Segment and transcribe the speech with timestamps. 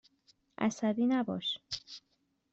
[0.57, 1.59] عصبی نباش.